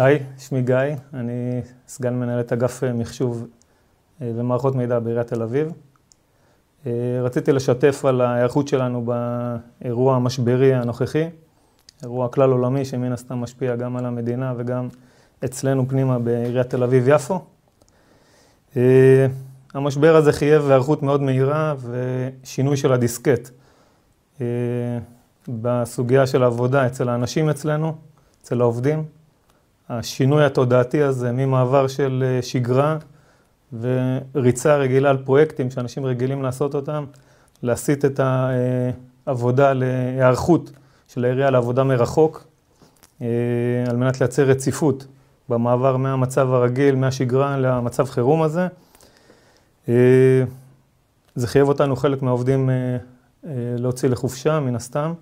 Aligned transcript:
היי, 0.00 0.18
שמי 0.38 0.62
גיא, 0.62 0.76
אני 1.14 1.60
סגן 1.88 2.14
מנהלת 2.14 2.52
אגף 2.52 2.84
מחשוב 2.84 3.46
ומערכות 4.20 4.74
מידע 4.74 4.98
בעיריית 4.98 5.26
תל 5.26 5.42
אביב. 5.42 5.72
רציתי 7.22 7.52
לשתף 7.52 8.04
על 8.04 8.20
ההיערכות 8.20 8.68
שלנו 8.68 9.04
באירוע 9.80 10.16
המשברי 10.16 10.74
הנוכחי, 10.74 11.28
אירוע 12.02 12.28
כלל 12.28 12.50
עולמי 12.50 12.84
שמן 12.84 13.12
הסתם 13.12 13.38
משפיע 13.38 13.76
גם 13.76 13.96
על 13.96 14.06
המדינה 14.06 14.54
וגם 14.56 14.88
אצלנו 15.44 15.88
פנימה 15.88 16.18
בעיריית 16.18 16.70
תל 16.70 16.82
אביב-יפו. 16.82 17.40
המשבר 19.74 20.16
הזה 20.16 20.32
חייב 20.32 20.66
היערכות 20.66 21.02
מאוד 21.02 21.22
מהירה 21.22 21.74
ושינוי 21.80 22.76
של 22.76 22.92
הדיסקט 22.92 23.50
בסוגיה 25.48 26.26
של 26.26 26.42
העבודה 26.42 26.86
אצל 26.86 27.08
האנשים 27.08 27.50
אצלנו, 27.50 27.94
אצל 28.42 28.60
העובדים. 28.60 29.19
השינוי 29.92 30.44
התודעתי 30.44 31.02
הזה 31.02 31.32
ממעבר 31.32 31.88
של 31.88 32.38
שגרה 32.42 32.96
וריצה 33.80 34.76
רגילה 34.76 35.10
על 35.10 35.16
פרויקטים 35.16 35.70
שאנשים 35.70 36.06
רגילים 36.06 36.42
לעשות 36.42 36.74
אותם, 36.74 37.04
להסיט 37.62 38.04
את 38.04 38.20
העבודה 39.26 39.72
להיערכות 39.72 40.70
של 41.08 41.24
העירייה 41.24 41.50
לעבודה 41.50 41.84
מרחוק, 41.84 42.44
על 43.88 43.96
מנת 43.96 44.20
לייצר 44.20 44.42
רציפות 44.42 45.06
במעבר 45.48 45.96
מהמצב 45.96 46.52
הרגיל, 46.52 46.94
מהשגרה 46.94 47.56
למצב 47.58 48.04
חירום 48.04 48.42
הזה. 48.42 48.66
זה 51.34 51.46
חייב 51.46 51.68
אותנו, 51.68 51.96
חלק 51.96 52.22
מהעובדים, 52.22 52.70
להוציא 53.78 54.08
לחופשה, 54.08 54.60
מן 54.60 54.76
הסתם, 54.76 55.12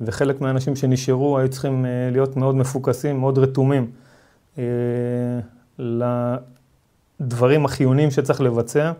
וחלק 0.00 0.40
מהאנשים 0.40 0.76
שנשארו 0.76 1.38
היו 1.38 1.48
צריכים 1.48 1.86
להיות 2.12 2.36
מאוד 2.36 2.54
מפוקסים, 2.54 3.20
מאוד 3.20 3.38
רתומים 3.38 3.90
לדברים 5.78 7.64
החיוניים 7.64 8.10
שצריך 8.10 8.40
לבצע. 8.40 8.92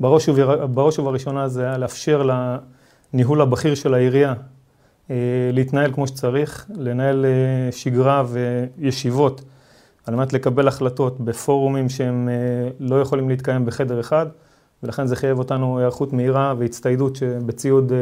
בראש 0.00 0.98
ובראשונה 0.98 1.48
זה 1.48 1.62
היה 1.62 1.78
לאפשר 1.78 2.28
לניהול 3.12 3.40
הבכיר 3.40 3.74
של 3.74 3.94
העירייה 3.94 4.34
להתנהל 5.52 5.92
כמו 5.92 6.06
שצריך, 6.06 6.66
לנהל 6.76 7.26
שגרה 7.70 8.24
וישיבות 8.28 9.42
על 10.06 10.14
מנת 10.14 10.32
לקבל 10.32 10.68
החלטות 10.68 11.20
בפורומים 11.20 11.88
שהם 11.88 12.28
לא 12.80 13.00
יכולים 13.00 13.28
להתקיים 13.28 13.66
בחדר 13.66 14.00
אחד, 14.00 14.26
ולכן 14.82 15.06
זה 15.06 15.16
חייב 15.16 15.38
אותנו 15.38 15.78
היערכות 15.78 16.12
מהירה 16.12 16.54
והצטיידות 16.58 17.18
בציוד 17.46 17.92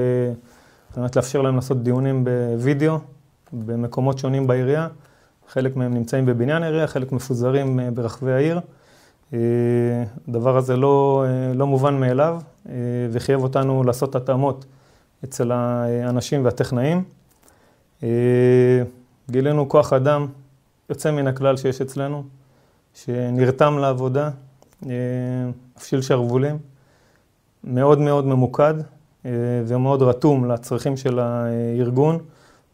על 0.96 1.02
מנת 1.02 1.16
לאפשר 1.16 1.42
להם 1.42 1.54
לעשות 1.54 1.82
דיונים 1.82 2.24
בווידאו 2.24 2.98
במקומות 3.52 4.18
שונים 4.18 4.46
בעירייה. 4.46 4.88
חלק 5.48 5.76
מהם 5.76 5.94
נמצאים 5.94 6.26
בבניין 6.26 6.62
העירייה, 6.62 6.86
חלק 6.86 7.12
מפוזרים 7.12 7.80
ברחבי 7.94 8.32
העיר. 8.32 8.60
הדבר 10.28 10.56
הזה 10.56 10.76
לא, 10.76 11.24
לא 11.54 11.66
מובן 11.66 12.00
מאליו 12.00 12.40
וחייב 13.10 13.42
אותנו 13.42 13.84
לעשות 13.84 14.14
התאמות 14.14 14.64
אצל 15.24 15.52
האנשים 15.52 16.44
והטכנאים. 16.44 17.04
גילינו 19.30 19.68
כוח 19.68 19.92
אדם 19.92 20.26
יוצא 20.90 21.10
מן 21.10 21.26
הכלל 21.26 21.56
שיש 21.56 21.80
אצלנו, 21.80 22.24
שנרתם 22.94 23.78
לעבודה, 23.78 24.30
מפשיל 25.76 26.02
שרוולים, 26.02 26.58
מאוד 27.64 27.98
מאוד 27.98 28.26
ממוקד 28.26 28.74
ומאוד 29.66 30.02
רתום 30.02 30.44
לצרכים 30.44 30.96
של 30.96 31.18
הארגון 31.18 32.18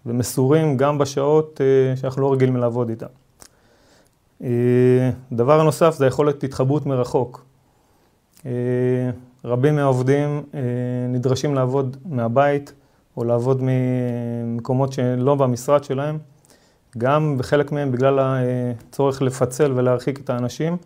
ומסורים 0.06 0.76
גם 0.76 0.98
בשעות 0.98 1.60
שאנחנו 1.96 2.22
לא 2.22 2.32
רגילים 2.32 2.56
לעבוד 2.56 2.90
איתן. 2.90 3.06
דבר 5.32 5.62
נוסף 5.62 5.94
זה 5.94 6.06
יכולת 6.06 6.44
התחברות 6.44 6.86
מרחוק. 6.86 7.44
רבים 9.44 9.76
מהעובדים 9.76 10.42
נדרשים 11.08 11.54
לעבוד 11.54 11.96
מהבית 12.04 12.72
או 13.16 13.24
לעבוד 13.24 13.60
ממקומות 13.62 14.92
שלא 14.92 15.34
במשרד 15.34 15.84
שלהם, 15.84 16.18
גם 16.98 17.38
בחלק 17.38 17.72
מהם 17.72 17.92
בגלל 17.92 18.18
הצורך 18.20 19.22
לפצל 19.22 19.72
ולהרחיק 19.74 20.20
את 20.20 20.30
האנשים, 20.30 20.76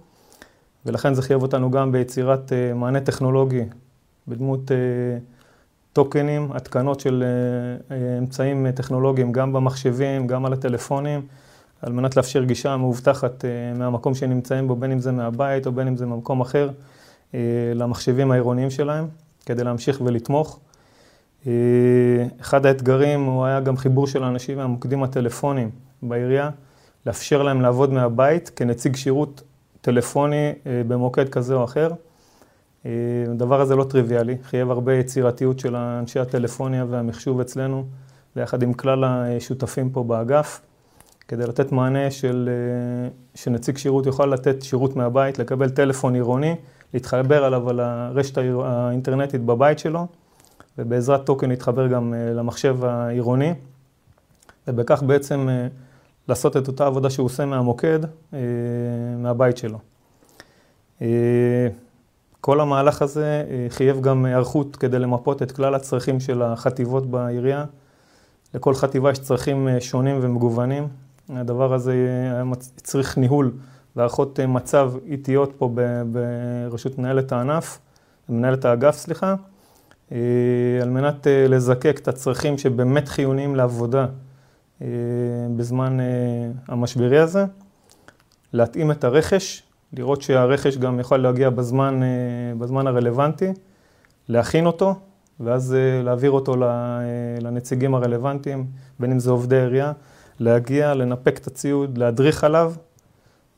ולכן 0.86 1.14
זה 1.14 1.22
חייב 1.22 1.42
אותנו 1.42 1.70
גם 1.70 1.92
ביצירת 1.92 2.52
מענה 2.74 3.00
טכנולוגי 3.00 3.64
בדמות 4.28 4.70
טוקנים, 5.92 6.52
התקנות 6.52 7.00
של 7.00 7.24
אמצעים 8.18 8.70
טכנולוגיים 8.70 9.32
גם 9.32 9.52
במחשבים, 9.52 10.26
גם 10.26 10.46
על 10.46 10.52
הטלפונים, 10.52 11.20
על 11.82 11.92
מנת 11.92 12.16
לאפשר 12.16 12.44
גישה 12.44 12.76
מאובטחת 12.76 13.44
מהמקום 13.74 14.14
שנמצאים 14.14 14.68
בו, 14.68 14.76
בין 14.76 14.92
אם 14.92 14.98
זה 14.98 15.12
מהבית 15.12 15.66
או 15.66 15.72
בין 15.72 15.86
אם 15.86 15.96
זה 15.96 16.06
ממקום 16.06 16.40
אחר, 16.40 16.70
למחשבים 17.74 18.30
העירוניים 18.30 18.70
שלהם, 18.70 19.06
כדי 19.46 19.64
להמשיך 19.64 20.00
ולתמוך. 20.04 20.60
אחד 22.40 22.66
האתגרים 22.66 23.24
הוא 23.24 23.44
היה 23.44 23.60
גם 23.60 23.76
חיבור 23.76 24.06
של 24.06 24.24
האנשים 24.24 24.58
מהמוקדים 24.58 25.02
הטלפונים 25.02 25.70
בעירייה, 26.02 26.50
לאפשר 27.06 27.42
להם 27.42 27.60
לעבוד 27.60 27.92
מהבית 27.92 28.50
כנציג 28.56 28.96
שירות 28.96 29.42
טלפוני 29.80 30.52
במוקד 30.66 31.28
כזה 31.28 31.54
או 31.54 31.64
אחר. 31.64 31.90
הדבר 32.84 33.60
הזה 33.60 33.76
לא 33.76 33.84
טריוויאלי, 33.84 34.36
חייב 34.42 34.70
הרבה 34.70 34.94
יצירתיות 34.94 35.58
של 35.58 35.76
אנשי 35.76 36.20
הטלפוניה 36.20 36.84
והמחשוב 36.90 37.40
אצלנו, 37.40 37.84
ביחד 38.36 38.62
עם 38.62 38.72
כלל 38.72 39.04
השותפים 39.04 39.90
פה 39.90 40.04
באגף, 40.04 40.60
כדי 41.28 41.46
לתת 41.46 41.72
מענה 41.72 42.10
של 42.10 42.50
שנציג 43.34 43.76
שירות 43.76 44.06
יוכל 44.06 44.26
לתת 44.26 44.62
שירות 44.62 44.96
מהבית, 44.96 45.38
לקבל 45.38 45.70
טלפון 45.70 46.14
עירוני, 46.14 46.56
להתחבר 46.94 47.44
עליו 47.44 47.70
על 47.70 47.80
הרשת 47.80 48.38
האינטרנטית 48.64 49.40
בבית 49.40 49.78
שלו, 49.78 50.06
ובעזרת 50.78 51.26
טוקן 51.26 51.48
להתחבר 51.48 51.86
גם 51.86 52.14
למחשב 52.34 52.84
העירוני, 52.84 53.54
ובכך 54.68 55.02
בעצם 55.02 55.48
לעשות 56.28 56.56
את 56.56 56.68
אותה 56.68 56.86
עבודה 56.86 57.10
שהוא 57.10 57.26
עושה 57.26 57.44
מהמוקד, 57.46 57.98
מהבית 59.18 59.56
שלו. 59.56 59.78
כל 62.40 62.60
המהלך 62.60 63.02
הזה 63.02 63.44
חייב 63.68 64.00
גם 64.00 64.24
היערכות 64.24 64.76
כדי 64.76 64.98
למפות 64.98 65.42
את 65.42 65.52
כלל 65.52 65.74
הצרכים 65.74 66.20
של 66.20 66.42
החטיבות 66.42 67.06
בעירייה. 67.06 67.64
לכל 68.54 68.74
חטיבה 68.74 69.10
יש 69.10 69.18
צרכים 69.18 69.68
שונים 69.80 70.18
ומגוונים. 70.22 70.88
הדבר 71.28 71.74
הזה 71.74 71.94
צריך 72.76 73.18
ניהול 73.18 73.52
והערכות 73.96 74.40
מצב 74.40 74.92
איטיות 75.06 75.52
פה 75.58 75.70
בראשות 76.12 76.98
מנהלת 76.98 77.32
הענף, 77.32 77.78
מנהלת 78.28 78.64
האגף, 78.64 78.96
סליחה, 78.96 79.34
על 80.82 80.88
מנת 80.88 81.26
לזקק 81.48 81.98
את 82.02 82.08
הצרכים 82.08 82.58
שבאמת 82.58 83.08
חיוניים 83.08 83.56
לעבודה 83.56 84.06
בזמן 85.56 85.98
המשברי 86.68 87.18
הזה, 87.18 87.44
להתאים 88.52 88.90
את 88.90 89.04
הרכש, 89.04 89.62
לראות 89.92 90.22
שהרכש 90.22 90.76
גם 90.76 91.00
יכול 91.00 91.18
להגיע 91.18 91.50
בזמן, 91.50 92.00
בזמן 92.58 92.86
הרלוונטי, 92.86 93.52
להכין 94.28 94.66
אותו 94.66 94.94
ואז 95.40 95.76
להעביר 96.04 96.30
אותו 96.30 96.54
לנציגים 97.40 97.94
הרלוונטיים, 97.94 98.66
בין 98.98 99.12
אם 99.12 99.18
זה 99.18 99.30
עובדי 99.30 99.56
העירייה, 99.56 99.92
להגיע, 100.40 100.94
לנפק 100.94 101.38
את 101.38 101.46
הציוד, 101.46 101.98
להדריך 101.98 102.44
עליו. 102.44 102.72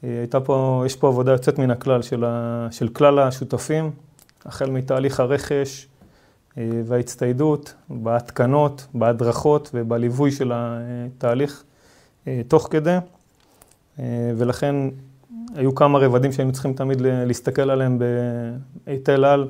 הייתה 0.02 0.40
פה, 0.40 0.82
יש 0.86 0.96
פה 0.96 1.08
עבודה 1.08 1.32
יוצאת 1.32 1.58
מן 1.58 1.70
הכלל 1.70 2.02
של 2.70 2.88
כלל 2.92 3.18
השותפים, 3.18 3.90
החל 4.46 4.70
מתהליך 4.70 5.20
הרכש 5.20 5.88
וההצטיידות, 6.56 7.74
בהתקנות, 7.88 8.86
בהדרכות 8.94 9.70
ובליווי 9.74 10.30
של 10.30 10.52
התהליך 10.54 11.64
תוך 12.48 12.68
כדי, 12.70 12.96
ולכן 14.36 14.76
היו 15.54 15.74
כמה 15.74 15.98
רבדים 15.98 16.32
שהיינו 16.32 16.52
צריכים 16.52 16.72
תמיד 16.72 17.00
להסתכל 17.00 17.70
עליהם 17.70 17.98
בהיטל 18.86 19.24
על, 19.24 19.48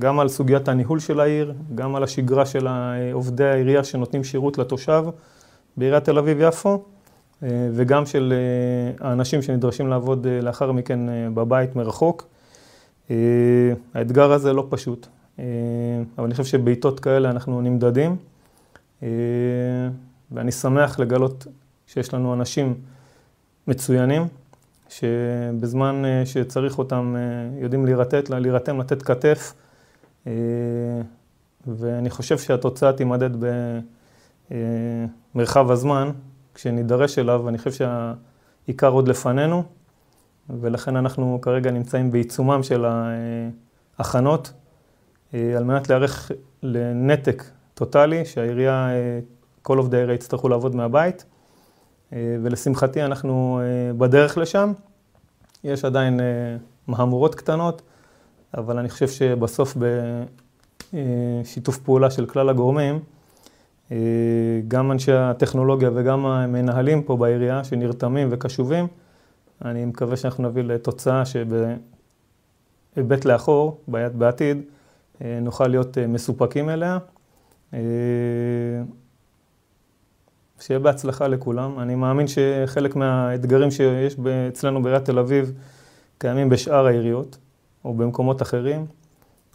גם 0.00 0.20
על 0.20 0.28
סוגיית 0.28 0.68
הניהול 0.68 0.98
של 1.00 1.20
העיר, 1.20 1.52
גם 1.74 1.96
על 1.96 2.02
השגרה 2.02 2.46
של 2.46 2.68
עובדי 3.12 3.44
העירייה 3.44 3.84
שנותנים 3.84 4.24
שירות 4.24 4.58
לתושב 4.58 5.04
בעיריית 5.76 6.04
תל 6.04 6.18
אביב-יפו, 6.18 6.84
וגם 7.42 8.06
של 8.06 8.34
האנשים 9.00 9.42
שנדרשים 9.42 9.88
לעבוד 9.88 10.26
לאחר 10.42 10.72
מכן 10.72 11.00
בבית 11.34 11.76
מרחוק. 11.76 12.28
האתגר 13.94 14.32
הזה 14.32 14.52
לא 14.52 14.66
פשוט, 14.68 15.06
אבל 15.38 16.24
אני 16.24 16.30
חושב 16.30 16.44
שבעיתות 16.44 17.00
כאלה 17.00 17.30
אנחנו 17.30 17.60
נמדדים, 17.60 18.16
ואני 20.32 20.52
שמח 20.52 20.98
לגלות 20.98 21.46
שיש 21.86 22.14
לנו 22.14 22.34
אנשים 22.34 22.74
מצוינים, 23.68 24.28
שבזמן 24.98 26.02
שצריך 26.24 26.78
אותם 26.78 27.16
יודעים 27.58 27.86
להירתם, 28.30 28.80
לתת 28.80 29.02
כתף, 29.02 29.54
ואני 31.66 32.10
חושב 32.10 32.38
שהתוצאה 32.38 32.92
תימדד 32.92 33.30
במרחב 35.34 35.70
הזמן, 35.70 36.10
כשנידרש 36.54 37.18
אליו, 37.18 37.42
ואני 37.44 37.58
חושב 37.58 37.88
עיקר 38.66 38.90
עוד 38.90 39.08
לפנינו, 39.08 39.62
ולכן 40.60 40.96
אנחנו 40.96 41.38
כרגע 41.42 41.70
נמצאים 41.70 42.10
בעיצומם 42.10 42.62
של 42.62 42.86
ההכנות, 43.98 44.52
על 45.32 45.64
מנת 45.64 45.88
להיערך 45.88 46.30
לנתק 46.62 47.44
טוטאלי, 47.74 48.24
שהעירייה, 48.24 48.90
כל 49.62 49.78
עובדי 49.78 49.96
העירייה 49.96 50.14
יצטרכו 50.14 50.48
לעבוד 50.48 50.74
מהבית, 50.76 51.24
ולשמחתי 52.12 53.02
אנחנו 53.02 53.60
בדרך 53.98 54.38
לשם. 54.38 54.72
יש 55.64 55.84
עדיין 55.84 56.20
מהמורות 56.86 57.34
קטנות, 57.34 57.82
אבל 58.56 58.78
אני 58.78 58.88
חושב 58.88 59.08
שבסוף 59.08 59.76
בשיתוף 60.92 61.78
פעולה 61.78 62.10
של 62.10 62.26
כלל 62.26 62.48
הגורמים, 62.48 63.00
גם 64.68 64.92
אנשי 64.92 65.12
הטכנולוגיה 65.12 65.90
וגם 65.94 66.26
המנהלים 66.26 67.02
פה 67.02 67.16
בעירייה 67.16 67.64
שנרתמים 67.64 68.28
וקשובים, 68.30 68.86
אני 69.64 69.84
מקווה 69.84 70.16
שאנחנו 70.16 70.48
נביא 70.48 70.62
לתוצאה 70.62 71.22
שבהיבט 72.94 73.24
לאחור, 73.24 73.80
בעתיד, 73.88 74.62
נוכל 75.20 75.66
להיות 75.66 75.98
מסופקים 76.08 76.70
אליה. 76.70 76.98
שיהיה 80.60 80.78
בהצלחה 80.78 81.28
לכולם. 81.28 81.78
אני 81.78 81.94
מאמין 81.94 82.26
שחלק 82.26 82.96
מהאתגרים 82.96 83.70
שיש 83.70 84.16
אצלנו 84.48 84.82
בעיריית 84.82 85.04
תל 85.04 85.18
אביב 85.18 85.52
קיימים 86.18 86.48
בשאר 86.48 86.86
העיריות 86.86 87.38
או 87.84 87.94
במקומות 87.94 88.42
אחרים. 88.42 88.86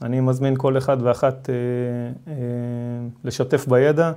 אני 0.02 0.20
מזמין 0.20 0.56
כל 0.58 0.78
אחד 0.78 0.98
ואחת 1.02 1.50
לשתף 3.24 3.68
בידע. 3.68 4.12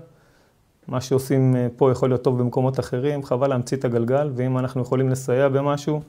מה 0.89 1.01
שעושים 1.01 1.57
פה 1.77 1.93
יכול 1.93 2.11
להיות 2.11 2.23
טוב 2.23 2.39
במקומות 2.39 2.81
אחרים, 2.81 3.25
חבל 3.25 3.49
להמציא 3.49 3.77
את 3.77 3.85
הגלגל, 3.85 4.31
ואם 4.35 4.59
אנחנו 4.59 4.83
יכולים 4.83 5.09
לסייע 5.09 5.49
במשהו, 5.49 6.01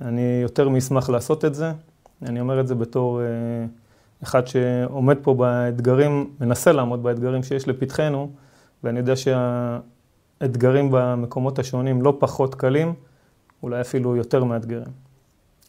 אני 0.00 0.40
יותר 0.42 0.68
מאשמח 0.68 1.10
לעשות 1.10 1.44
את 1.44 1.54
זה. 1.54 1.72
אני 2.22 2.40
אומר 2.40 2.60
את 2.60 2.68
זה 2.68 2.74
בתור 2.74 3.20
אחד 4.22 4.46
שעומד 4.46 5.16
פה 5.22 5.34
באתגרים, 5.34 6.30
מנסה 6.40 6.72
לעמוד 6.72 7.02
באתגרים 7.02 7.42
שיש 7.42 7.68
לפתחנו, 7.68 8.30
ואני 8.84 8.98
יודע 8.98 9.14
שהאתגרים 9.16 10.88
במקומות 10.92 11.58
השונים 11.58 12.02
לא 12.02 12.16
פחות 12.20 12.54
קלים, 12.54 12.94
אולי 13.62 13.80
אפילו 13.80 14.16
יותר 14.16 14.44
מאתגרים. 14.44 14.92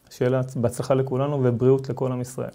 שיהיה 0.10 0.42
בהצלחה 0.56 0.94
לכולנו 0.94 1.40
ובריאות 1.44 1.90
לכל 1.90 2.12
עם 2.12 2.22
ישראל. 2.22 2.52